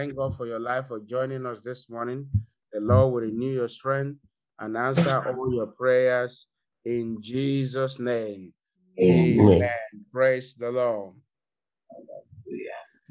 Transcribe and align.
Thank 0.00 0.16
God 0.16 0.32
for 0.34 0.46
your 0.46 0.58
life 0.58 0.88
for 0.88 0.98
joining 1.00 1.44
us 1.44 1.58
this 1.62 1.90
morning. 1.90 2.26
The 2.72 2.80
Lord 2.80 3.12
will 3.12 3.20
renew 3.20 3.52
your 3.52 3.68
strength 3.68 4.18
and 4.58 4.74
answer 4.74 5.22
all 5.36 5.52
your 5.52 5.66
prayers 5.66 6.46
in 6.86 7.18
Jesus' 7.20 7.98
name. 7.98 8.54
Amen. 8.98 9.56
Amen. 9.56 10.06
Praise 10.10 10.54
the 10.54 10.70
Lord. 10.70 11.16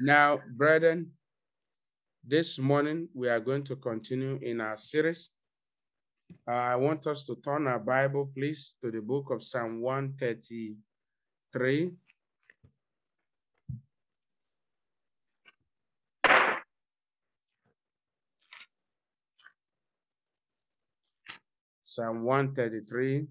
Now, 0.00 0.40
brethren, 0.56 1.12
this 2.26 2.58
morning 2.58 3.08
we 3.14 3.28
are 3.28 3.38
going 3.38 3.62
to 3.70 3.76
continue 3.76 4.40
in 4.42 4.60
our 4.60 4.76
series. 4.76 5.30
Uh, 6.48 6.54
I 6.54 6.74
want 6.74 7.06
us 7.06 7.24
to 7.26 7.36
turn 7.36 7.68
our 7.68 7.78
Bible, 7.78 8.32
please, 8.36 8.74
to 8.82 8.90
the 8.90 9.00
book 9.00 9.30
of 9.30 9.44
Psalm 9.44 9.80
133. 9.80 11.92
Psalm 21.90 22.22
133. 22.22 23.26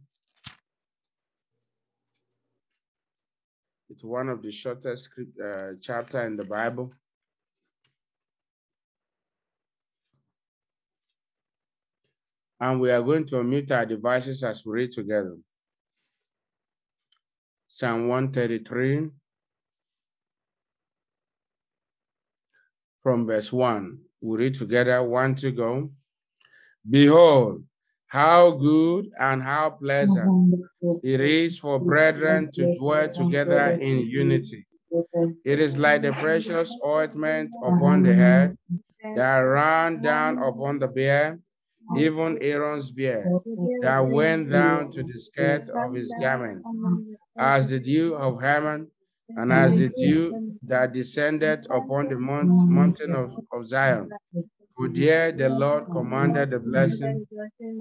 It's 3.90 4.04
one 4.04 4.27
of 4.27 4.41
the 4.41 4.52
shortest 4.52 5.05
script, 5.05 5.40
uh, 5.40 5.80
chapter 5.82 6.26
in 6.26 6.35
the 6.35 6.44
Bible. 6.44 6.91
And 12.59 12.82
we 12.82 12.91
are 12.91 13.02
going 13.02 13.26
to 13.27 13.35
unmute 13.35 13.72
our 13.72 13.85
devices 13.85 14.44
as 14.44 14.66
we 14.66 14.73
read 14.73 14.91
together. 14.91 15.38
Psalm 17.70 18.10
133 18.10 19.07
from 23.02 23.26
verse 23.26 23.54
1. 23.54 23.99
We 24.20 24.38
read 24.38 24.55
together, 24.55 25.02
one 25.02 25.35
to 25.35 25.52
go. 25.52 25.91
Behold, 26.90 27.63
how 28.10 28.52
good 28.52 29.07
and 29.20 29.43
how 29.43 29.71
pleasant 29.71 30.35
it 31.04 31.21
is 31.21 31.60
for 31.60 31.79
brethren 31.79 32.49
to 32.54 32.68
dwell 32.68 33.10
together 33.12 33.71
in 33.82 33.99
unity. 33.99 34.68
It 35.46 35.60
is 35.60 35.77
like 35.77 36.04
the 36.04 36.13
precious 36.13 36.76
ointment 36.85 37.55
upon 37.63 38.04
the 38.04 38.15
head 38.15 38.57
that 39.15 39.37
ran 39.40 40.02
down 40.02 40.40
upon 40.40 40.80
the 40.80 40.87
beard, 40.87 41.41
even 41.98 42.37
Aaron's 42.41 42.91
beard, 42.91 43.34
that 43.82 43.99
went 43.99 44.52
down 44.52 44.91
to 44.91 45.04
the 45.04 45.18
skirt 45.20 45.70
of 45.70 45.93
his 45.96 46.15
garment, 46.20 46.68
as 47.37 47.70
the 47.71 47.80
dew 47.80 48.15
of 48.15 48.41
Hermon, 48.41 48.91
and 49.35 49.54
as 49.54 49.77
the 49.80 49.90
dew 49.90 50.37
that 50.63 50.93
descended 50.93 51.68
upon 51.71 52.10
the 52.10 52.18
mount, 52.18 52.57
mountain 52.68 53.13
of, 53.15 53.32
of 53.54 53.68
Zion. 53.68 54.15
For 54.80 54.88
there 54.88 55.34
the 55.34 55.49
Lord 55.49 55.88
commanded 55.91 56.52
the 56.52 56.60
blessing, 56.60 57.27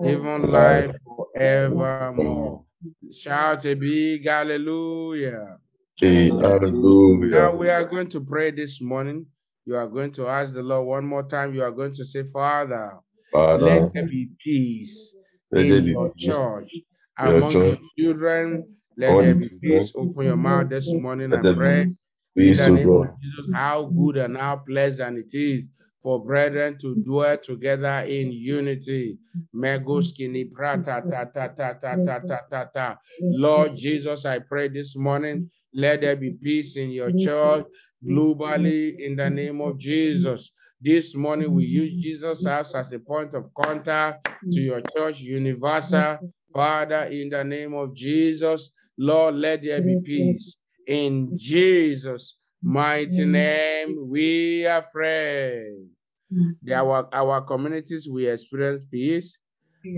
even 0.05 0.51
life 0.51 0.97
forevermore. 1.07 2.65
Shout 3.13 3.65
a 3.67 3.75
big 3.75 4.27
hallelujah. 4.27 5.59
hallelujah. 6.01 7.31
Now 7.31 7.55
we 7.55 7.71
are 7.71 7.85
going 7.85 8.09
to 8.09 8.21
pray 8.21 8.51
this 8.51 8.83
morning. 8.83 9.27
You 9.65 9.77
are 9.77 9.87
going 9.87 10.11
to 10.15 10.27
ask 10.27 10.55
the 10.55 10.63
Lord 10.65 10.89
one 10.89 11.07
more 11.07 11.23
time. 11.23 11.55
You 11.55 11.63
are 11.63 11.71
going 11.71 11.95
to 11.95 12.05
say, 12.05 12.25
Father, 12.25 12.99
Father, 13.31 13.65
let 13.65 13.93
there 13.95 14.07
be 14.09 14.31
peace 14.45 15.15
let 15.53 15.67
in 15.67 15.71
there 15.71 15.81
be 15.83 15.91
your 15.93 16.11
peace 16.11 16.25
church, 16.27 16.71
in 16.73 17.27
your 17.27 17.37
among 17.37 17.53
your 17.53 17.79
children. 17.97 18.75
Let 18.97 19.11
All 19.11 19.23
there 19.23 19.37
be 19.37 19.51
peace. 19.62 19.93
Open 19.95 20.25
your 20.25 20.37
mouth 20.37 20.69
this 20.69 20.93
morning 20.93 21.31
Let 21.31 21.45
and 21.45 21.57
pray. 21.57 21.81
In 21.83 21.97
peace, 22.37 22.67
the 22.67 22.73
O 22.73 22.75
name 22.75 22.91
of 22.91 23.07
Jesus, 23.23 23.55
how 23.55 23.85
good 23.85 24.17
and 24.17 24.37
how 24.37 24.57
pleasant 24.67 25.19
it 25.19 25.33
is 25.33 25.62
for 26.03 26.25
brethren 26.25 26.79
to 26.81 26.95
dwell 27.05 27.37
together 27.39 28.01
in 28.07 28.33
unity. 28.33 29.19
Megoskini 29.55 30.45
mm-hmm. 30.45 30.55
prata 30.55 31.01
mm-hmm. 31.01 31.11
ta 31.11 31.25
ta 31.25 31.49
ta 31.49 31.73
ta 31.73 31.79
ta 31.81 31.97
mm-hmm. 31.97 32.27
ta 32.27 32.41
ta 32.51 32.65
ta. 32.65 32.97
Lord 33.21 33.77
Jesus, 33.77 34.25
I 34.25 34.39
pray 34.39 34.69
this 34.69 34.97
morning, 34.97 35.50
let 35.75 36.00
there 36.00 36.17
be 36.17 36.37
peace 36.43 36.77
in 36.77 36.91
your 36.91 37.11
church 37.12 37.67
globally 38.06 38.95
in 38.99 39.17
the 39.17 39.28
name 39.28 39.61
of 39.61 39.78
Jesus. 39.78 40.53
This 40.81 41.17
morning 41.17 41.53
we 41.55 41.65
use 41.65 41.93
Jesus 42.03 42.47
House 42.47 42.75
as 42.75 42.93
a 42.93 43.01
point 43.01 43.34
of 43.34 43.51
contact 43.61 44.28
to 44.53 44.61
your 44.61 44.81
church 44.97 45.21
universal. 45.21 46.19
Father, 46.55 47.05
in 47.05 47.28
the 47.28 47.43
name 47.43 47.75
of 47.75 47.95
Jesus, 47.95 48.72
Lord, 48.97 49.34
let 49.34 49.62
there 49.62 49.83
be 49.83 49.99
peace. 50.05 50.56
In 50.87 51.37
Jesus' 51.37 52.37
mighty 52.62 53.25
name, 53.25 54.09
we 54.09 54.67
are 54.67 54.84
free. 54.93 55.89
Mm-hmm. 56.33 56.72
Our, 56.72 57.09
our 57.12 57.41
communities 57.43 58.09
will 58.09 58.31
experience 58.31 58.81
peace. 58.91 59.39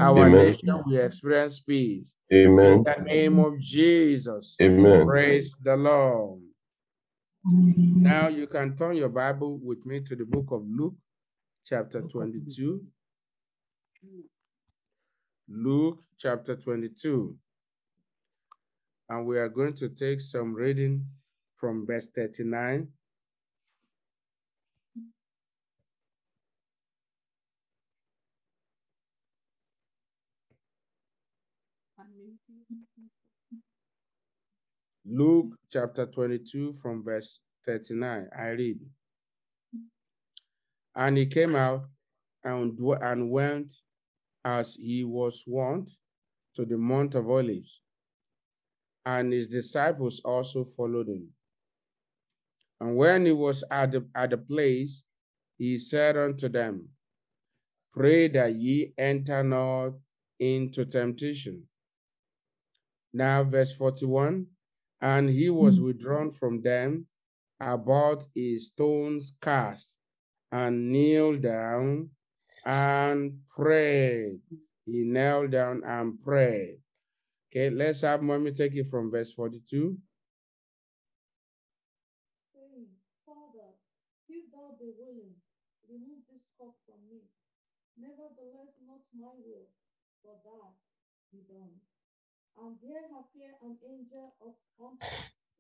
Our 0.00 0.26
Amen. 0.26 0.32
nation 0.32 0.82
will 0.86 1.00
experience 1.00 1.60
peace. 1.60 2.14
Amen. 2.32 2.66
In 2.66 2.72
Amen. 2.72 2.84
the 2.84 3.04
name 3.04 3.38
of 3.38 3.58
Jesus. 3.58 4.56
Amen. 4.60 5.06
Praise 5.06 5.52
the 5.62 5.76
Lord. 5.76 6.40
Now 7.44 8.28
you 8.28 8.46
can 8.46 8.76
turn 8.76 8.96
your 8.96 9.08
Bible 9.08 9.58
with 9.62 9.84
me 9.86 10.00
to 10.00 10.14
the 10.14 10.24
book 10.24 10.46
of 10.50 10.62
Luke, 10.68 10.94
chapter 11.64 12.02
22. 12.02 12.82
Luke 15.48 15.98
chapter 16.18 16.54
22. 16.54 17.34
And 19.08 19.26
we 19.26 19.38
are 19.38 19.48
going 19.48 19.74
to 19.74 19.88
take 19.88 20.20
some 20.20 20.54
reading 20.54 21.04
from 21.56 21.86
verse 21.86 22.08
39. 22.14 22.86
Mm-hmm. 32.00 33.56
Luke 35.04 35.56
chapter 35.70 36.06
22 36.06 36.72
from 36.74 37.04
verse 37.04 37.40
39. 37.66 38.28
I 38.36 38.48
read. 38.48 38.78
And 40.96 41.18
he 41.18 41.26
came 41.26 41.56
out 41.56 41.84
and, 42.44 42.78
and 43.02 43.30
went 43.30 43.72
as 44.44 44.76
he 44.76 45.04
was 45.04 45.44
wont 45.46 45.90
to 46.56 46.64
the 46.64 46.76
Mount 46.76 47.14
of 47.14 47.28
Olives, 47.28 47.80
and 49.04 49.32
his 49.32 49.46
disciples 49.46 50.20
also 50.24 50.64
followed 50.64 51.08
him. 51.08 51.28
And 52.80 52.96
when 52.96 53.26
he 53.26 53.32
was 53.32 53.62
at 53.70 53.92
the, 53.92 54.06
at 54.14 54.30
the 54.30 54.38
place, 54.38 55.04
he 55.58 55.76
said 55.78 56.16
unto 56.16 56.48
them, 56.48 56.88
Pray 57.92 58.28
that 58.28 58.54
ye 58.54 58.94
enter 58.96 59.42
not 59.42 59.92
into 60.38 60.86
temptation. 60.86 61.66
Now, 63.12 63.42
verse 63.44 63.74
41 63.76 64.46
And 65.00 65.30
he 65.30 65.50
was 65.50 65.78
hmm. 65.78 65.84
withdrawn 65.86 66.30
from 66.30 66.62
them 66.62 67.06
about 67.60 68.24
a 68.36 68.56
stone's 68.56 69.34
cast, 69.40 69.98
and 70.50 70.90
kneeled 70.90 71.42
down 71.42 72.10
and 72.64 73.38
prayed. 73.54 74.40
He 74.86 75.04
knelt 75.04 75.50
down 75.50 75.82
and 75.84 76.20
prayed. 76.22 76.78
Okay, 77.50 77.70
let's 77.70 78.00
have 78.00 78.22
mommy 78.22 78.52
take 78.52 78.74
it 78.74 78.86
from 78.86 79.10
verse 79.10 79.32
42. 79.32 79.98
saying, 82.54 82.86
Father, 83.26 83.74
if 84.28 84.44
thou 84.52 84.74
be 84.78 84.90
willing, 84.96 85.34
remove 85.88 86.22
this 86.30 86.46
cup 86.58 86.74
from 86.86 87.02
me. 87.10 87.26
Nevertheless, 87.98 88.72
not 88.86 89.02
my 89.12 89.34
will, 89.44 89.68
but 90.24 90.40
thy 90.46 90.72
be 91.32 91.42
done. 91.50 91.74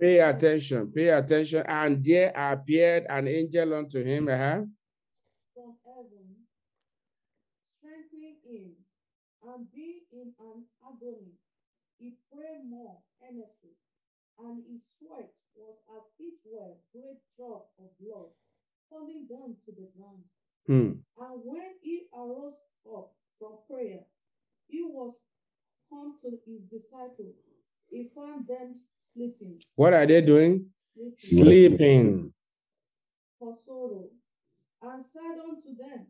Pay 0.00 0.18
attention, 0.20 0.90
pay 0.92 1.08
attention. 1.08 1.62
And 1.66 2.02
there 2.04 2.32
appeared 2.34 3.04
an 3.08 3.28
angel 3.28 3.74
unto 3.74 4.02
him, 4.02 4.28
uh-huh, 4.28 4.64
from 5.54 5.76
heaven, 5.84 6.46
strengthening 7.78 8.38
him, 8.48 8.72
and 9.44 9.70
being 9.72 10.00
in 10.12 10.32
an 10.40 10.64
agony, 10.80 11.36
he 11.98 12.14
prayed 12.32 12.64
more 12.64 12.96
earnestly, 13.22 13.76
and 14.38 14.64
his 14.64 14.80
sweat 14.98 15.30
was 15.54 15.76
as 15.92 16.04
it 16.18 16.34
were 16.48 16.72
great 16.92 17.20
drop 17.36 17.68
of 17.78 17.90
blood 18.00 18.32
falling 18.88 19.26
down 19.28 19.56
to 19.66 19.70
the 19.72 19.86
ground. 19.96 20.24
hmm, 20.66 20.92
And 21.20 21.44
when 21.44 21.76
he 21.82 22.08
arose 22.16 22.56
up 22.88 23.12
from 23.38 23.58
prayer, 23.68 24.00
he 24.68 24.82
was 24.82 25.14
come 25.90 26.14
to 26.22 26.30
his 26.46 26.60
disciples. 26.70 27.34
He 27.90 28.08
found 28.14 28.46
them 28.46 28.76
sleeping, 29.14 29.60
what 29.74 29.92
are 29.92 30.06
they 30.06 30.20
doing? 30.20 30.66
sleeping 31.16 31.76
Sleeping. 31.76 32.32
for 33.38 33.56
sorrow, 33.66 34.04
and 34.82 35.04
said 35.12 35.38
unto 35.42 35.76
them, 35.76 36.06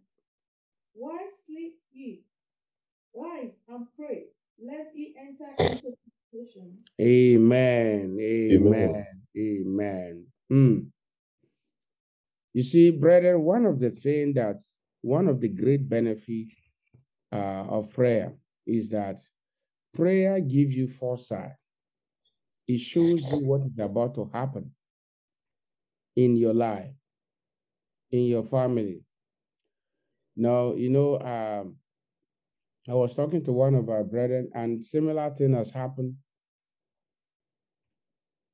Why 0.92 1.18
sleep 1.46 1.74
ye? 1.92 2.20
Rise 3.14 3.52
and 3.68 3.86
pray, 3.96 4.24
lest 4.62 4.90
ye 4.94 5.14
enter 5.18 5.50
into 5.58 5.96
temptation. 6.32 6.76
Amen. 7.00 8.16
Amen. 8.20 9.06
Amen. 9.36 10.26
Hmm. 10.48 10.78
You 12.52 12.62
see, 12.62 12.90
brethren, 12.90 13.42
one 13.42 13.64
of 13.64 13.78
the 13.80 13.90
things 13.90 14.34
that's 14.34 14.76
one 15.02 15.28
of 15.28 15.40
the 15.40 15.48
great 15.48 15.88
benefits 15.88 16.54
uh, 17.32 17.64
of 17.68 17.92
prayer 17.92 18.32
is 18.66 18.90
that 18.90 19.20
prayer 19.94 20.40
gives 20.40 20.74
you 20.74 20.86
foresight. 20.86 21.52
It 22.66 22.80
shows 22.80 23.30
you 23.30 23.38
what 23.44 23.62
is 23.62 23.78
about 23.78 24.14
to 24.14 24.30
happen 24.32 24.70
in 26.16 26.36
your 26.36 26.54
life, 26.54 26.92
in 28.10 28.24
your 28.24 28.44
family. 28.44 29.02
Now, 30.36 30.74
you 30.74 30.90
know, 30.90 31.18
um, 31.18 31.76
I 32.88 32.94
was 32.94 33.14
talking 33.14 33.44
to 33.44 33.52
one 33.52 33.74
of 33.74 33.88
our 33.88 34.04
brethren, 34.04 34.50
and 34.54 34.84
similar 34.84 35.30
thing 35.30 35.54
has 35.54 35.70
happened. 35.70 36.14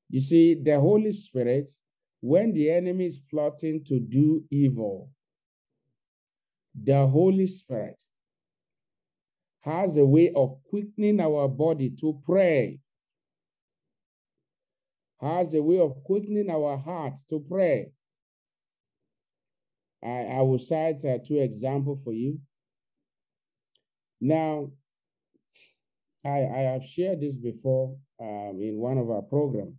You 0.08 0.20
see, 0.20 0.54
the 0.54 0.80
Holy 0.80 1.12
Spirit, 1.12 1.70
when 2.20 2.52
the 2.52 2.70
enemy 2.70 3.06
is 3.06 3.20
plotting 3.30 3.84
to 3.84 4.00
do 4.00 4.44
evil, 4.50 5.10
the 6.74 7.06
Holy 7.06 7.46
Spirit 7.46 8.02
has 9.66 9.96
a 9.96 10.04
way 10.04 10.32
of 10.36 10.56
quickening 10.70 11.20
our 11.20 11.48
body 11.48 11.90
to 11.90 12.20
pray, 12.24 12.78
has 15.20 15.54
a 15.54 15.62
way 15.62 15.80
of 15.80 16.04
quickening 16.04 16.48
our 16.48 16.78
heart 16.78 17.14
to 17.28 17.44
pray. 17.50 17.90
I, 20.04 20.36
I 20.38 20.40
will 20.42 20.60
cite 20.60 21.04
uh, 21.04 21.18
two 21.26 21.38
examples 21.38 22.00
for 22.04 22.12
you. 22.12 22.38
Now, 24.20 24.70
I, 26.24 26.46
I 26.46 26.58
have 26.72 26.84
shared 26.84 27.20
this 27.20 27.36
before 27.36 27.96
um, 28.20 28.60
in 28.62 28.76
one 28.76 28.98
of 28.98 29.10
our 29.10 29.22
programs. 29.22 29.74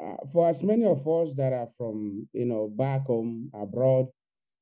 Uh, 0.00 0.16
for 0.32 0.48
as 0.48 0.62
many 0.62 0.84
of 0.84 1.08
us 1.08 1.34
that 1.34 1.52
are 1.54 1.68
from, 1.78 2.28
you 2.32 2.44
know, 2.44 2.68
back 2.68 3.06
home, 3.06 3.50
abroad, 3.54 4.06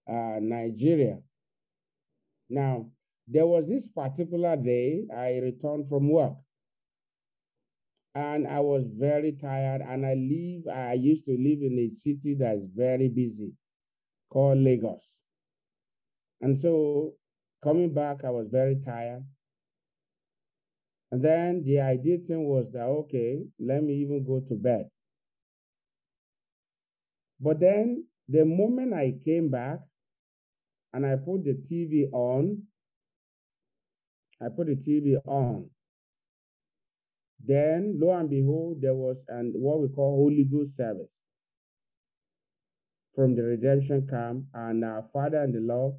uh, 0.09 0.39
Nigeria. 0.41 1.19
Now, 2.49 2.87
there 3.29 3.47
was 3.47 3.69
this 3.69 3.89
particular 3.89 4.57
day 4.57 5.05
I 5.15 5.39
returned 5.39 5.89
from 5.89 6.11
work. 6.11 6.35
And 8.15 8.47
I 8.47 8.61
was 8.61 8.85
very 8.99 9.33
tired. 9.33 9.83
And 9.83 10.07
I 10.07 10.15
live, 10.15 10.75
I 10.75 10.95
used 10.95 11.27
to 11.27 11.33
live 11.33 11.61
in 11.61 11.79
a 11.79 11.91
city 11.91 12.35
that's 12.39 12.63
very 12.75 13.09
busy 13.09 13.53
called 14.31 14.59
Lagos. 14.59 15.17
And 16.41 16.59
so 16.59 17.15
coming 17.63 17.93
back, 17.93 18.25
I 18.25 18.31
was 18.31 18.49
very 18.49 18.77
tired. 18.77 19.25
And 21.11 21.23
then 21.23 21.63
the 21.65 21.81
idea 21.81 22.19
thing 22.19 22.45
was 22.45 22.71
that, 22.73 22.85
okay, 22.85 23.39
let 23.61 23.83
me 23.83 23.95
even 23.95 24.25
go 24.25 24.41
to 24.49 24.55
bed. 24.55 24.89
But 27.41 27.61
then 27.61 28.07
the 28.29 28.45
moment 28.45 28.95
I 28.95 29.15
came 29.25 29.51
back 29.51 29.81
and 30.93 31.07
I 31.07 31.17
put 31.17 31.45
the 31.45 31.55
TV 31.55 32.11
on, 32.13 32.63
I 34.41 34.49
put 34.49 34.67
the 34.67 34.77
TV 34.77 35.17
on. 35.27 35.71
Then, 37.45 37.99
lo 38.01 38.13
and 38.13 38.29
behold, 38.29 38.81
there 38.81 38.95
was 38.95 39.25
an 39.29 39.53
what 39.57 39.81
we 39.81 39.89
call 39.89 40.17
Holy 40.17 40.45
Ghost 40.45 40.77
service 40.77 41.21
from 43.15 43.35
the 43.35 43.43
Redemption 43.43 44.07
Camp, 44.07 44.45
and 44.55 44.85
our 44.85 45.03
Father 45.13 45.43
in 45.45 45.53
the 45.53 45.61
Lord, 45.61 45.95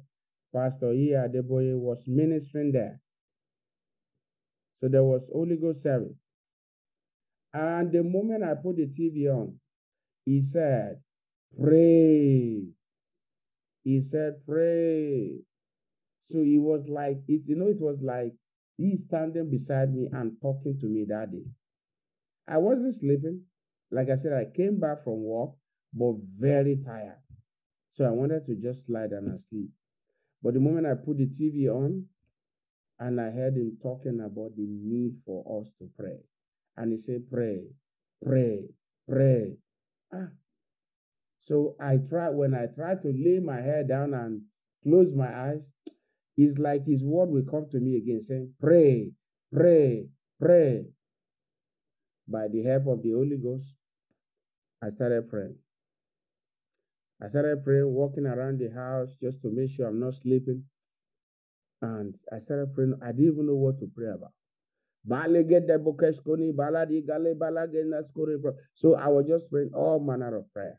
Pastor 0.54 0.92
E. 0.92 1.10
Adeboye, 1.10 1.76
was 1.76 2.04
ministering 2.06 2.70
there. 2.72 3.00
So 4.80 4.88
there 4.88 5.02
was 5.02 5.22
Holy 5.32 5.56
Ghost 5.56 5.82
service. 5.82 6.16
And 7.52 7.90
the 7.90 8.04
moment 8.04 8.44
I 8.44 8.54
put 8.54 8.76
the 8.76 8.86
TV 8.86 9.28
on, 9.28 9.58
he 10.24 10.40
said, 10.40 11.00
Pray. 11.60 12.62
He 13.84 14.00
said, 14.00 14.34
Pray. 14.46 15.38
So 16.28 16.38
it 16.40 16.58
was 16.58 16.86
like, 16.88 17.18
it, 17.26 17.42
you 17.46 17.56
know, 17.56 17.68
it 17.68 17.80
was 17.80 17.98
like 18.02 18.34
he 18.76 18.96
standing 18.96 19.50
beside 19.50 19.94
me 19.94 20.08
and 20.12 20.36
talking 20.40 20.78
to 20.80 20.86
me 20.86 21.04
that 21.08 21.32
day. 21.32 21.44
I 22.46 22.58
wasn't 22.58 22.94
sleeping. 22.94 23.42
Like 23.90 24.10
I 24.10 24.16
said, 24.16 24.32
I 24.32 24.44
came 24.54 24.78
back 24.78 25.04
from 25.04 25.24
work, 25.24 25.50
but 25.92 26.14
very 26.38 26.76
tired. 26.84 27.18
So 27.94 28.04
I 28.04 28.10
wanted 28.10 28.46
to 28.46 28.54
just 28.56 28.88
lie 28.88 29.06
down 29.06 29.26
and 29.26 29.40
sleep. 29.40 29.70
But 30.42 30.54
the 30.54 30.60
moment 30.60 30.86
I 30.86 30.94
put 30.94 31.16
the 31.18 31.26
TV 31.26 31.68
on, 31.68 32.04
and 33.00 33.20
I 33.20 33.30
heard 33.30 33.54
him 33.54 33.78
talking 33.82 34.20
about 34.20 34.56
the 34.56 34.66
need 34.66 35.14
for 35.24 35.60
us 35.60 35.70
to 35.78 35.88
pray. 35.98 36.18
And 36.76 36.92
he 36.92 36.98
said, 36.98 37.28
Pray, 37.30 37.62
pray, 38.24 38.64
pray. 39.08 39.56
Ah. 40.12 40.28
So 41.46 41.76
I 41.80 41.96
try 42.08 42.28
when 42.30 42.54
I 42.54 42.66
try 42.66 42.94
to 42.96 43.08
lay 43.08 43.38
my 43.40 43.60
head 43.60 43.88
down 43.88 44.14
and 44.14 44.42
close 44.82 45.14
my 45.14 45.32
eyes, 45.32 45.62
it's 46.38 46.56
like 46.56 46.86
his 46.86 47.02
word 47.02 47.30
will 47.30 47.44
come 47.50 47.66
to 47.72 47.80
me 47.80 47.96
again, 47.96 48.22
saying, 48.22 48.54
Pray, 48.60 49.10
pray, 49.52 50.06
pray. 50.40 50.84
By 52.28 52.46
the 52.46 52.62
help 52.62 52.86
of 52.86 53.02
the 53.02 53.10
Holy 53.10 53.36
Ghost, 53.36 53.66
I 54.82 54.90
started 54.90 55.28
praying. 55.28 55.56
I 57.20 57.28
started 57.28 57.64
praying, 57.64 57.92
walking 57.92 58.26
around 58.26 58.60
the 58.60 58.70
house 58.70 59.08
just 59.20 59.42
to 59.42 59.50
make 59.50 59.70
sure 59.72 59.88
I'm 59.88 59.98
not 59.98 60.14
sleeping. 60.22 60.62
And 61.82 62.14
I 62.32 62.38
started 62.38 62.72
praying. 62.72 62.94
I 63.02 63.08
didn't 63.08 63.32
even 63.32 63.46
know 63.46 63.56
what 63.56 63.80
to 63.80 63.90
pray 63.96 64.08
about. 64.08 64.32
So 68.74 68.94
I 68.94 69.08
was 69.08 69.26
just 69.26 69.50
praying 69.50 69.70
all 69.74 69.98
manner 70.00 70.36
of 70.36 70.52
prayer. 70.52 70.78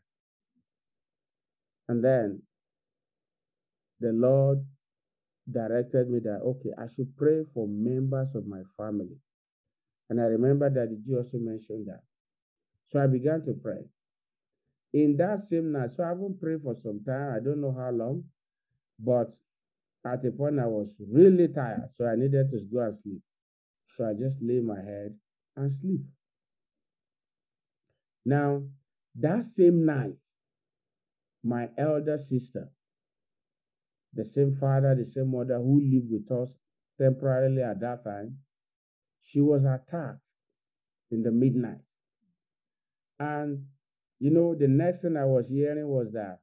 And 1.88 2.04
then 2.04 2.42
the 4.00 4.12
Lord 4.12 4.64
directed 5.52 6.10
me 6.10 6.20
that, 6.20 6.40
okay, 6.44 6.70
I 6.78 6.86
should 6.94 7.16
pray 7.16 7.44
for 7.54 7.66
members 7.68 8.34
of 8.34 8.46
my 8.46 8.62
family. 8.76 9.16
And 10.08 10.20
I 10.20 10.24
remember 10.24 10.68
that 10.68 10.90
the 10.90 10.96
Jew 10.96 11.18
also 11.18 11.38
mentioned 11.38 11.86
that. 11.88 12.02
So 12.90 13.00
I 13.00 13.06
began 13.06 13.44
to 13.44 13.52
pray. 13.52 13.84
In 14.92 15.16
that 15.18 15.40
same 15.40 15.70
night, 15.70 15.92
so 15.92 16.02
I 16.02 16.08
haven't 16.08 16.40
prayed 16.40 16.62
for 16.62 16.74
some 16.82 17.00
time. 17.04 17.34
I 17.36 17.44
don't 17.44 17.60
know 17.60 17.72
how 17.78 17.90
long, 17.90 18.24
but 18.98 19.32
at 20.04 20.24
a 20.24 20.30
point 20.32 20.58
I 20.58 20.66
was 20.66 20.92
really 20.98 21.46
tired, 21.48 21.90
so 21.96 22.06
I 22.06 22.16
needed 22.16 22.50
to 22.50 22.60
go 22.72 22.80
and 22.80 22.96
sleep. 22.96 23.22
So 23.86 24.08
I 24.08 24.14
just 24.14 24.36
lay 24.42 24.60
my 24.60 24.80
head 24.80 25.14
and 25.56 25.72
sleep. 25.72 26.00
Now, 28.24 28.62
that 29.16 29.44
same 29.44 29.84
night, 29.86 30.14
my 31.42 31.68
elder 31.78 32.18
sister, 32.18 32.68
the 34.14 34.24
same 34.24 34.54
father, 34.56 34.94
the 34.94 35.04
same 35.04 35.30
mother 35.30 35.58
who 35.58 35.80
lived 35.80 36.10
with 36.10 36.30
us 36.30 36.54
temporarily 36.98 37.62
at 37.62 37.80
that 37.80 38.04
time, 38.04 38.38
she 39.22 39.40
was 39.40 39.64
attacked 39.64 40.20
in 41.10 41.22
the 41.22 41.30
midnight. 41.32 41.80
And, 43.20 43.66
you 44.18 44.30
know, 44.30 44.54
the 44.56 44.66
next 44.66 45.02
thing 45.02 45.16
I 45.16 45.24
was 45.24 45.48
hearing 45.48 45.86
was 45.86 46.12
that 46.12 46.40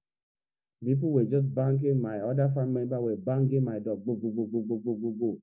people 0.84 1.12
were 1.12 1.26
just 1.26 1.54
banging, 1.54 2.02
my 2.02 2.20
other 2.20 2.50
family 2.56 2.82
member 2.82 3.02
were 3.02 3.16
banging 3.18 3.64
my 3.64 3.80
door, 3.80 3.98
go, 3.98 4.16
go, 4.16 4.30
go, 4.30 4.46
go, 4.46 4.62
go, 4.62 4.78
go, 4.78 4.94
go, 4.96 5.12
go. 5.20 5.38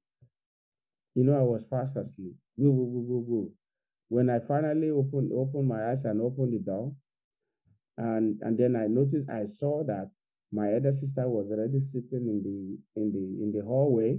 You 1.15 1.25
know, 1.25 1.39
I 1.39 1.43
was 1.43 1.65
fast 1.65 1.97
asleep. 1.97 2.35
Go, 2.59 2.73
go, 2.73 2.85
go, 2.87 3.01
go, 3.09 3.21
go. 3.21 3.53
When 4.09 4.31
I 4.31 4.39
finally 4.41 4.91
opened 4.91 5.33
opened 5.33 5.69
my 5.69 5.91
eyes 5.91 6.05
and 6.05 6.21
opened 6.21 6.53
the 6.53 6.59
door, 6.61 6.95
and 7.97 8.41
and 8.43 8.59
then 8.59 8.77
I 8.77 8.87
noticed 8.87 9.29
I 9.29 9.47
saw 9.47 9.83
that 9.85 10.11
my 10.55 10.73
elder 10.75 10.93
sister 10.93 11.29
was 11.29 11.51
already 11.51 11.81
sitting 11.81 12.29
in 12.29 12.43
the 12.43 13.01
in 13.01 13.13
the 13.13 13.45
in 13.45 13.53
the 13.53 13.65
hallway, 13.65 14.19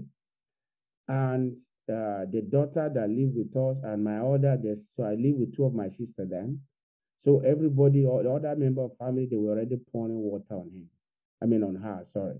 and 1.07 1.57
uh, 1.89 2.25
the 2.31 2.41
daughter 2.49 2.89
that 2.93 3.09
lived 3.09 3.35
with 3.35 3.55
us 3.55 3.77
and 3.83 4.03
my 4.03 4.19
other, 4.19 4.57
so 4.95 5.03
I 5.03 5.15
live 5.15 5.35
with 5.37 5.55
two 5.55 5.65
of 5.65 5.73
my 5.73 5.89
sister 5.89 6.25
then. 6.29 6.61
So 7.19 7.39
everybody, 7.41 8.05
all 8.05 8.23
the 8.23 8.31
other 8.31 8.55
member 8.55 8.83
of 8.83 8.97
family, 8.97 9.27
they 9.29 9.37
were 9.37 9.51
already 9.51 9.77
pouring 9.91 10.17
water 10.17 10.55
on 10.55 10.67
him. 10.67 10.89
I 11.41 11.45
mean 11.45 11.63
on 11.63 11.75
her, 11.75 12.03
sorry. 12.05 12.39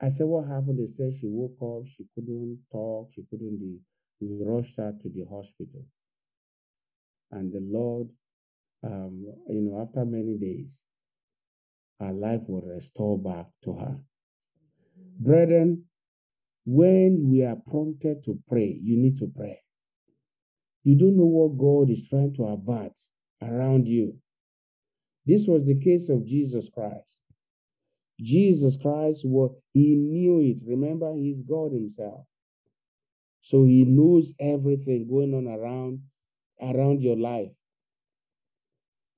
I 0.00 0.08
said, 0.10 0.26
what 0.26 0.46
happened? 0.48 0.78
They 0.78 0.86
said 0.86 1.14
she 1.14 1.26
woke 1.28 1.58
up, 1.62 1.88
she 1.88 2.06
couldn't 2.14 2.60
talk, 2.70 3.10
she 3.14 3.24
couldn't 3.30 3.58
be, 3.58 3.78
we 4.20 4.44
rushed 4.44 4.76
her 4.76 4.94
to 5.02 5.08
the 5.08 5.24
hospital. 5.24 5.84
And 7.32 7.52
the 7.52 7.60
Lord, 7.60 8.08
um, 8.84 9.26
you 9.48 9.60
know, 9.62 9.80
after 9.82 10.04
many 10.04 10.36
days, 10.36 10.80
her 12.00 12.12
life 12.12 12.42
was 12.46 12.64
restored 12.66 13.24
back 13.24 13.46
to 13.64 13.74
her. 13.74 13.98
Brethren, 15.18 15.84
when 16.64 17.28
we 17.30 17.44
are 17.44 17.56
prompted 17.56 18.22
to 18.24 18.38
pray, 18.48 18.78
you 18.82 18.96
need 18.96 19.16
to 19.18 19.26
pray. 19.34 19.58
You 20.84 20.96
don't 20.96 21.16
know 21.16 21.26
what 21.26 21.58
God 21.58 21.90
is 21.90 22.08
trying 22.08 22.34
to 22.34 22.44
avert 22.44 22.98
around 23.42 23.88
you. 23.88 24.16
This 25.26 25.46
was 25.46 25.66
the 25.66 25.78
case 25.78 26.08
of 26.08 26.24
Jesus 26.24 26.68
Christ. 26.68 27.18
Jesus 28.20 28.76
Christ, 28.76 29.22
what 29.24 29.52
he 29.72 29.94
knew 29.96 30.40
it. 30.40 30.60
Remember, 30.66 31.14
he's 31.14 31.42
God 31.42 31.72
himself. 31.72 32.26
So 33.40 33.64
he 33.64 33.84
knows 33.84 34.34
everything 34.40 35.06
going 35.08 35.34
on 35.34 35.46
around 35.46 36.00
around 36.60 37.02
your 37.02 37.16
life. 37.16 37.52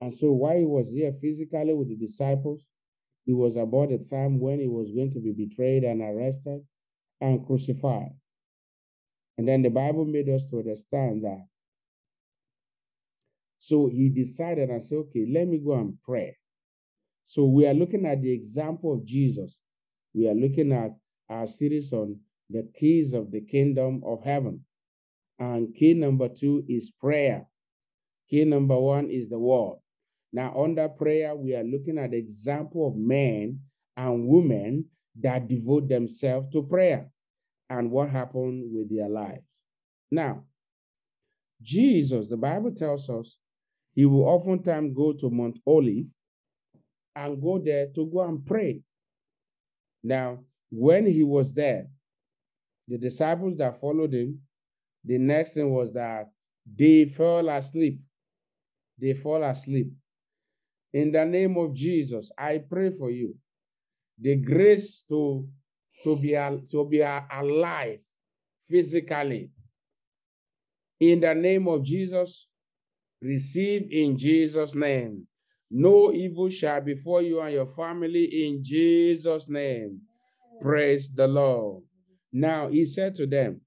And 0.00 0.14
so 0.14 0.32
while 0.32 0.56
he 0.56 0.64
was 0.64 0.88
here 0.90 1.12
physically 1.20 1.74
with 1.74 1.88
the 1.88 1.96
disciples, 1.96 2.64
it 3.26 3.34
was 3.34 3.56
about 3.56 3.90
the 3.90 3.98
time 3.98 4.40
when 4.40 4.58
he 4.60 4.66
was 4.66 4.90
going 4.92 5.10
to 5.10 5.20
be 5.20 5.32
betrayed 5.32 5.84
and 5.84 6.00
arrested 6.00 6.62
and 7.20 7.46
crucified. 7.46 8.10
And 9.36 9.46
then 9.46 9.62
the 9.62 9.68
Bible 9.68 10.04
made 10.04 10.28
us 10.28 10.46
to 10.50 10.58
understand 10.58 11.24
that. 11.24 11.46
So 13.58 13.88
he 13.88 14.08
decided 14.08 14.70
and 14.70 14.82
said, 14.82 14.96
okay, 14.98 15.26
let 15.30 15.46
me 15.46 15.58
go 15.58 15.74
and 15.74 15.94
pray. 16.02 16.36
So 17.26 17.44
we 17.44 17.66
are 17.66 17.74
looking 17.74 18.06
at 18.06 18.22
the 18.22 18.32
example 18.32 18.94
of 18.94 19.04
Jesus. 19.04 19.58
We 20.14 20.28
are 20.28 20.34
looking 20.34 20.72
at 20.72 20.90
our 21.28 21.46
series 21.46 21.92
on 21.92 22.18
the 22.48 22.68
keys 22.78 23.14
of 23.14 23.30
the 23.30 23.42
kingdom 23.42 24.02
of 24.04 24.24
heaven. 24.24 24.64
And 25.38 25.74
key 25.74 25.94
number 25.94 26.28
two 26.28 26.64
is 26.68 26.90
prayer. 26.90 27.46
Key 28.28 28.44
number 28.44 28.78
one 28.78 29.10
is 29.10 29.28
the 29.28 29.38
word. 29.38 29.76
Now, 30.32 30.54
under 30.56 30.88
prayer, 30.88 31.34
we 31.34 31.54
are 31.56 31.64
looking 31.64 31.98
at 31.98 32.12
the 32.12 32.16
example 32.16 32.86
of 32.86 32.96
men 32.96 33.60
and 33.96 34.26
women 34.28 34.86
that 35.20 35.48
devote 35.48 35.88
themselves 35.88 36.48
to 36.52 36.62
prayer 36.62 37.10
and 37.68 37.90
what 37.90 38.10
happened 38.10 38.70
with 38.72 38.94
their 38.94 39.08
lives. 39.08 39.42
Now, 40.10 40.44
Jesus, 41.62 42.30
the 42.30 42.36
Bible 42.36 42.72
tells 42.72 43.10
us, 43.10 43.36
he 43.92 44.06
will 44.06 44.24
oftentimes 44.24 44.94
go 44.96 45.12
to 45.12 45.30
Mount 45.30 45.58
Olive 45.66 46.06
and 47.16 47.42
go 47.42 47.58
there 47.58 47.88
to 47.94 48.06
go 48.06 48.20
and 48.22 48.44
pray. 48.46 48.80
Now, 50.02 50.44
when 50.70 51.06
he 51.06 51.24
was 51.24 51.52
there, 51.52 51.88
the 52.88 52.98
disciples 52.98 53.58
that 53.58 53.80
followed 53.80 54.14
him, 54.14 54.40
the 55.04 55.18
next 55.18 55.54
thing 55.54 55.70
was 55.70 55.92
that 55.92 56.30
they 56.76 57.04
fell 57.04 57.48
asleep. 57.48 58.00
They 58.98 59.14
fall 59.14 59.42
asleep. 59.42 59.92
In 60.92 61.12
the 61.12 61.24
name 61.24 61.56
of 61.56 61.74
Jesus, 61.74 62.30
I 62.36 62.58
pray 62.58 62.90
for 62.90 63.10
you 63.10 63.34
the 64.18 64.36
grace 64.36 65.04
to, 65.08 65.48
to, 66.04 66.16
be, 66.20 66.32
to 66.70 66.88
be 66.88 67.00
alive 67.00 68.00
physically. 68.68 69.50
In 70.98 71.20
the 71.20 71.34
name 71.34 71.68
of 71.68 71.82
Jesus, 71.82 72.46
receive 73.22 73.88
in 73.90 74.18
Jesus' 74.18 74.74
name. 74.74 75.26
No 75.70 76.12
evil 76.12 76.50
shall 76.50 76.80
befall 76.80 77.22
you 77.22 77.40
and 77.40 77.54
your 77.54 77.66
family 77.66 78.46
in 78.46 78.62
Jesus' 78.62 79.48
name. 79.48 80.00
Praise 80.60 81.10
the 81.10 81.28
Lord. 81.28 81.84
Now 82.32 82.68
he 82.68 82.84
said 82.84 83.14
to 83.16 83.26
them, 83.26 83.60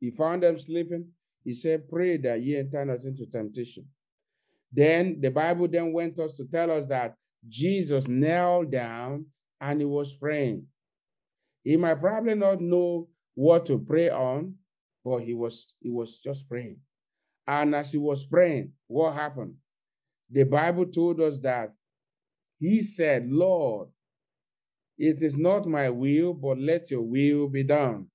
he 0.00 0.10
found 0.10 0.42
them 0.42 0.58
sleeping. 0.58 1.08
He 1.44 1.54
said, 1.54 1.88
Pray 1.88 2.18
that 2.18 2.42
ye 2.42 2.56
enter 2.56 2.84
not 2.84 3.02
into 3.02 3.26
temptation. 3.26 3.86
Then 4.72 5.20
the 5.20 5.30
Bible 5.30 5.68
then 5.68 5.92
went 5.92 6.18
us 6.18 6.36
to 6.36 6.44
tell 6.44 6.70
us 6.70 6.84
that 6.88 7.14
Jesus 7.48 8.08
knelt 8.08 8.70
down 8.70 9.26
and 9.60 9.80
he 9.80 9.86
was 9.86 10.12
praying. 10.12 10.66
He 11.64 11.76
might 11.76 12.00
probably 12.00 12.34
not 12.34 12.60
know 12.60 13.08
what 13.34 13.66
to 13.66 13.78
pray 13.78 14.10
on, 14.10 14.54
but 15.04 15.18
he 15.18 15.34
was 15.34 15.72
he 15.80 15.90
was 15.90 16.18
just 16.18 16.48
praying. 16.48 16.78
And 17.46 17.74
as 17.74 17.92
he 17.92 17.98
was 17.98 18.24
praying, 18.24 18.72
what 18.86 19.14
happened? 19.14 19.54
The 20.30 20.44
Bible 20.44 20.86
told 20.86 21.20
us 21.20 21.38
that 21.40 21.72
he 22.58 22.82
said, 22.82 23.28
Lord, 23.30 23.88
it 24.98 25.22
is 25.22 25.38
not 25.38 25.66
my 25.66 25.88
will, 25.88 26.34
but 26.34 26.58
let 26.58 26.90
your 26.90 27.02
will 27.02 27.48
be 27.48 27.62
done. 27.62 28.08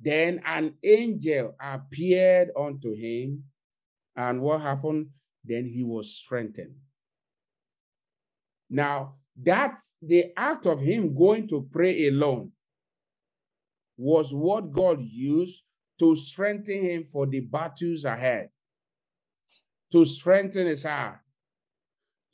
Then 0.00 0.40
an 0.46 0.74
angel 0.84 1.54
appeared 1.60 2.50
unto 2.56 2.94
him, 2.94 3.44
and 4.16 4.40
what 4.40 4.62
happened? 4.62 5.08
Then 5.44 5.66
he 5.66 5.82
was 5.82 6.14
strengthened. 6.14 6.74
Now, 8.68 9.16
that's 9.40 9.94
the 10.00 10.32
act 10.36 10.66
of 10.66 10.80
him 10.80 11.14
going 11.14 11.48
to 11.48 11.68
pray 11.70 12.08
alone 12.08 12.52
was 13.96 14.32
what 14.32 14.72
God 14.72 15.00
used 15.00 15.62
to 15.98 16.16
strengthen 16.16 16.82
him 16.82 17.04
for 17.10 17.26
the 17.26 17.40
battles 17.40 18.04
ahead, 18.04 18.50
to 19.92 20.04
strengthen 20.04 20.66
his 20.66 20.84
heart, 20.84 21.18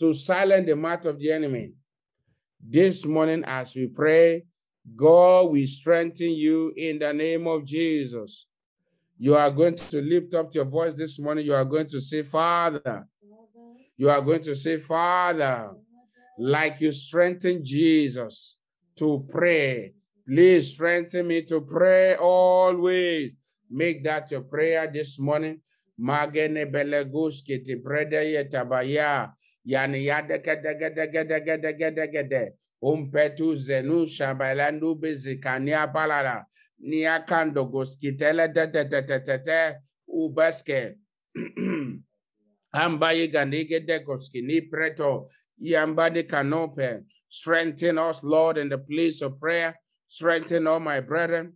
to 0.00 0.12
silence 0.12 0.66
the 0.66 0.76
mouth 0.76 1.04
of 1.04 1.18
the 1.18 1.30
enemy. 1.30 1.72
This 2.60 3.04
morning, 3.04 3.44
as 3.46 3.74
we 3.74 3.88
pray, 3.88 4.44
God 4.96 5.50
will 5.50 5.66
strengthen 5.66 6.30
you 6.30 6.72
in 6.76 6.98
the 6.98 7.12
name 7.12 7.46
of 7.46 7.64
Jesus. 7.64 8.46
You 9.18 9.36
are 9.36 9.50
going 9.50 9.76
to 9.76 10.00
lift 10.02 10.34
up 10.34 10.54
your 10.54 10.64
voice 10.64 10.94
this 10.94 11.18
morning. 11.18 11.46
You 11.46 11.54
are 11.54 11.64
going 11.64 11.86
to 11.88 12.00
say, 12.00 12.22
Father. 12.22 13.06
You 13.96 14.10
are 14.10 14.20
going 14.20 14.42
to 14.42 14.54
say, 14.54 14.78
Father, 14.78 15.70
like 16.38 16.80
you 16.80 16.90
strengthen 16.92 17.64
Jesus 17.64 18.56
to 18.96 19.24
pray. 19.30 19.92
Please 20.26 20.70
strengthen 20.70 21.26
me 21.26 21.42
to 21.42 21.60
pray 21.60 22.16
always. 22.16 23.32
Make 23.70 24.04
that 24.04 24.30
your 24.30 24.42
prayer 24.42 24.90
this 24.92 25.18
morning. 25.18 25.60
Magene 25.98 26.66
beleguski 26.66 27.62
ti 27.64 27.74
brede 27.74 28.26
yetabaya. 28.34 29.32
Yani 29.66 30.04
yadeke 30.06 30.62
dege 30.62 30.94
dege 30.94 31.24
dege 31.28 31.58
dege 31.62 31.90
dege 31.94 32.28
de. 32.28 32.52
Umpetu 32.82 33.54
zenu 33.56 34.06
shabalandu 34.06 34.94
bezikania 34.98 35.86
balala. 35.86 36.44
Niakando 36.82 37.64
goskitele 37.70 38.52
de 38.52 38.66
de 38.66 38.84
de 38.84 39.02
de 39.02 39.18
de 39.20 39.38
de. 39.38 39.74
Ubeske. 40.08 40.94
Ambaye 42.74 43.28
ganige 43.28 43.86
de 43.86 43.98
goskini 44.04 44.68
preto. 44.70 45.28
Yambadi 45.60 46.24
kanope. 46.24 47.04
Strengthen 47.28 47.98
us, 47.98 48.22
Lord, 48.22 48.58
in 48.58 48.68
the 48.68 48.78
place 48.78 49.22
of 49.22 49.38
prayer. 49.40 49.74
Strengthen 50.08 50.66
all 50.66 50.80
my 50.80 51.00
brethren. 51.00 51.54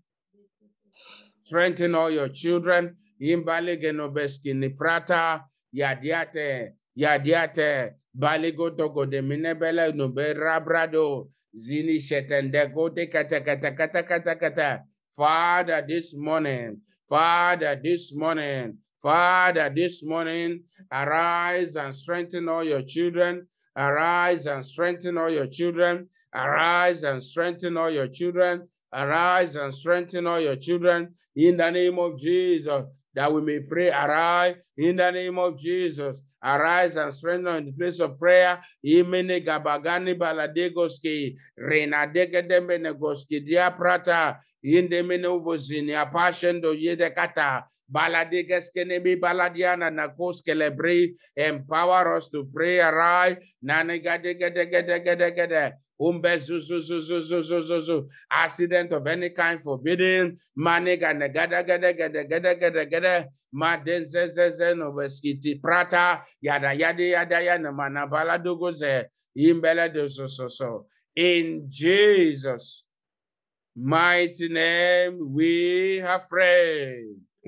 Strengthen 1.47 1.95
all 1.95 2.11
your 2.11 2.29
children. 2.29 2.97
Yimbali 3.21 3.77
genobeski 3.83 4.55
ni 4.55 4.69
prata. 4.69 5.45
Yadiate. 5.75 6.73
Yadiate. 6.97 7.93
Baligo 8.19 8.77
togo 8.77 9.05
de 9.07 9.21
minebele 9.21 9.93
nube 9.95 10.35
rabrado. 10.35 11.29
Zini 11.55 11.99
shetende 12.01 12.73
go 12.73 12.89
de 12.89 13.07
kata 13.07 13.41
kata 13.41 13.75
kata 13.75 14.03
kata 14.03 14.35
kata. 14.37 14.83
Father, 15.17 15.83
this 15.89 16.15
morning, 16.15 16.83
Father, 17.09 17.81
this 17.83 18.13
morning, 18.15 18.77
Father, 19.03 19.73
this 19.75 20.03
morning, 20.05 20.65
arise 20.93 21.77
and 21.77 21.95
strengthen 21.95 22.49
all 22.49 22.63
your 22.63 22.83
children. 22.83 23.47
Arise 23.77 24.47
and 24.47 24.65
strengthen 24.67 25.17
all 25.17 25.31
your 25.31 25.47
children. 25.47 26.09
Arise 26.35 27.03
and 27.03 27.23
strengthen 27.23 27.77
all 27.77 27.91
your 27.91 28.09
children. 28.09 28.69
Arise 28.93 29.57
and 29.57 29.73
strengthen 29.73 30.27
all 30.27 30.41
your 30.41 30.57
children 30.57 31.15
in 31.35 31.57
the 31.57 31.71
name 31.71 31.99
of 31.99 32.19
Jesus, 32.19 32.85
that 33.15 33.33
we 33.33 33.41
may 33.41 33.61
pray. 33.61 33.89
Arise 33.91 34.57
in 34.77 34.97
the 34.97 35.11
name 35.11 35.39
of 35.39 35.59
Jesus. 35.59 36.21
Arise 36.47 36.95
and 36.95 37.13
strengthen 37.13 37.57
in 37.57 37.67
the 37.67 37.73
place 37.73 37.99
of 37.99 38.19
prayer. 38.19 38.63
Imene 38.85 39.45
gabagani 39.45 40.15
baladegoski, 40.17 41.35
rena 41.59 42.07
degedemenegoski 42.07 43.43
diaprata, 43.45 44.39
indemene 44.65 45.27
ubozini 45.27 45.93
apashendo 45.93 46.73
yedekata. 46.73 47.65
Baladegeskenemi 47.89 49.17
baladiana 49.17 49.91
nakoskelebre. 49.91 51.15
Empower 51.37 52.17
us 52.17 52.29
to 52.31 52.45
pray. 52.53 52.81
Arise. 52.81 53.37
Nanegadegedegedegede. 53.63 55.73
Umbezuzuzuzuzuzuzu. 56.01 58.09
Accident 58.31 58.93
of 58.93 59.07
any 59.07 59.31
kind 59.31 59.63
forbidden. 59.63 60.39
Maniga 60.59 61.15
negada 61.15 61.63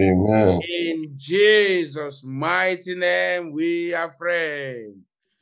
Amen. 0.00 0.61
In 0.62 1.14
Jesus' 1.17 2.23
mighty 2.25 2.95
name 2.95 3.52
we 3.52 3.88
have 3.88 4.17
prayed. 4.17 4.95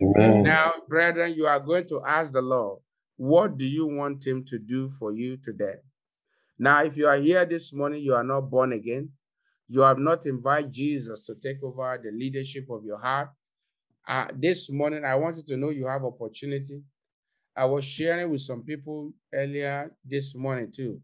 Amen. 0.02 0.42
Now, 0.44 0.72
brethren, 0.88 1.34
you 1.34 1.46
are 1.46 1.60
going 1.60 1.86
to 1.88 2.02
ask 2.06 2.32
the 2.32 2.40
Lord, 2.40 2.80
what 3.16 3.58
do 3.58 3.66
you 3.66 3.86
want 3.86 4.26
him 4.26 4.44
to 4.46 4.58
do 4.58 4.88
for 4.88 5.12
you 5.12 5.36
today? 5.36 5.76
Now, 6.58 6.84
if 6.84 6.96
you 6.96 7.06
are 7.06 7.18
here 7.18 7.44
this 7.44 7.72
morning, 7.72 8.02
you 8.02 8.14
are 8.14 8.24
not 8.24 8.42
born 8.42 8.72
again, 8.72 9.10
you 9.68 9.80
have 9.80 9.98
not 9.98 10.24
invited 10.26 10.72
Jesus 10.72 11.26
to 11.26 11.34
take 11.34 11.62
over 11.62 12.00
the 12.02 12.10
leadership 12.10 12.66
of 12.70 12.84
your 12.84 12.98
heart. 12.98 13.30
Uh, 14.08 14.28
this 14.34 14.70
morning, 14.70 15.04
I 15.04 15.16
wanted 15.16 15.46
to 15.48 15.56
know 15.56 15.70
you 15.70 15.86
have 15.86 16.04
opportunity. 16.04 16.82
I 17.56 17.64
was 17.64 17.84
sharing 17.84 18.30
with 18.30 18.42
some 18.42 18.62
people 18.62 19.12
earlier 19.34 19.92
this 20.04 20.34
morning 20.34 20.72
too. 20.74 21.00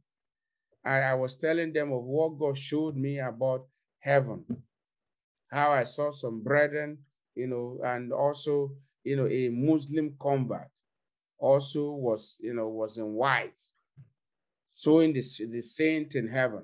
And 0.85 1.05
I 1.05 1.15
was 1.15 1.37
telling 1.37 1.73
them 1.73 1.93
of 1.93 2.03
what 2.03 2.39
God 2.39 2.59
showed 2.59 2.97
me 2.97 3.19
about 3.19 3.67
heaven. 4.01 4.45
How 5.51 5.73
I 5.73 5.85
saw 5.85 6.12
some 6.12 6.43
brethren 6.43 6.99
you 7.35 7.47
know, 7.47 7.79
and 7.85 8.12
also, 8.12 8.73
you 9.05 9.17
know, 9.17 9.27
a 9.27 9.49
Muslim 9.49 10.15
convert 10.21 10.69
also 11.39 11.91
was, 11.91 12.37
you 12.41 12.55
know, 12.55 12.69
was 12.69 12.99
in 12.99 13.12
white, 13.15 13.61
showing 14.77 15.12
the, 15.12 15.23
the 15.51 15.61
saint 15.61 16.15
in 16.15 16.29
heaven. 16.29 16.62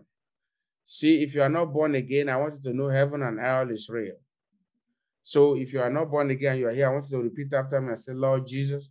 See, 0.86 1.22
if 1.22 1.34
you 1.34 1.42
are 1.42 1.48
not 1.48 1.72
born 1.72 1.94
again, 1.94 2.28
I 2.28 2.36
want 2.36 2.60
you 2.62 2.70
to 2.70 2.76
know 2.76 2.88
heaven 2.88 3.22
and 3.22 3.40
hell 3.40 3.70
is 3.70 3.88
real. 3.88 4.16
So 5.22 5.56
if 5.56 5.72
you 5.72 5.80
are 5.80 5.90
not 5.90 6.10
born 6.10 6.30
again, 6.30 6.58
you 6.58 6.68
are 6.68 6.72
here, 6.72 6.88
I 6.88 6.92
want 6.92 7.10
you 7.10 7.18
to 7.18 7.22
repeat 7.24 7.52
after 7.52 7.80
me 7.80 7.88
and 7.88 8.00
say, 8.00 8.12
Lord 8.12 8.46
Jesus, 8.46 8.88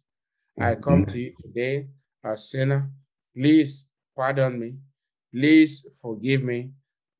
I 0.59 0.75
come 0.75 1.05
to 1.07 1.17
you 1.17 1.33
today 1.41 1.87
as 2.23 2.49
sinner. 2.49 2.91
Please 3.35 3.87
pardon 4.15 4.59
me. 4.59 4.75
Please 5.37 5.85
forgive 6.01 6.41
me. 6.41 6.71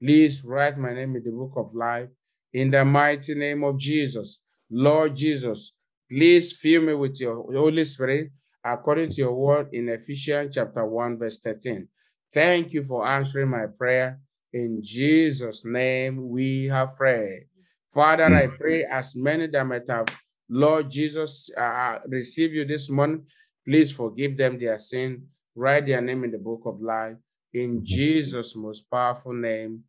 Please 0.02 0.44
write 0.44 0.76
my 0.76 0.92
name 0.92 1.16
in 1.16 1.24
the 1.24 1.30
book 1.30 1.54
of 1.56 1.76
life. 1.76 2.10
In 2.52 2.72
the 2.72 2.84
mighty 2.84 3.36
name 3.36 3.64
of 3.64 3.78
Jesus, 3.78 4.40
Lord 4.72 5.16
Jesus, 5.16 5.74
please 6.10 6.52
fill 6.52 6.82
me 6.82 6.96
with 6.96 7.20
your 7.20 7.44
Holy 7.44 7.86
Spirit 7.86 8.32
according 8.66 9.10
to 9.10 9.22
your 9.22 9.36
word 9.36 9.68
in 9.72 9.90
Ephesians 9.90 10.56
chapter 10.56 10.84
1, 10.84 11.20
verse 11.20 11.38
13. 11.38 11.88
Thank 12.34 12.74
you 12.74 12.84
for 12.86 13.08
answering 13.08 13.50
my 13.50 13.68
prayer. 13.78 14.20
In 14.52 14.82
Jesus' 14.84 15.64
name 15.64 16.28
we 16.28 16.70
have 16.72 16.96
prayed. 16.96 17.46
Father, 17.94 18.34
I 18.34 18.48
pray 18.48 18.84
as 18.84 19.16
many 19.16 19.46
that 19.46 19.64
might 19.64 19.88
have, 19.90 20.08
Lord 20.50 20.90
Jesus, 20.90 21.52
uh, 21.56 22.00
receive 22.08 22.52
you 22.54 22.66
this 22.66 22.90
morning, 22.90 23.28
please 23.64 23.92
forgive 23.92 24.38
them 24.38 24.58
their 24.58 24.80
sin. 24.80 25.28
Write 25.56 25.86
their 25.86 26.02
name 26.02 26.24
in 26.24 26.32
the 26.32 26.40
book 26.40 26.62
of 26.66 26.82
life. 26.82 27.18
In 27.58 27.84
Jesus' 27.84 28.56
most 28.56 28.88
powerful 28.92 29.34
name, 29.34 29.84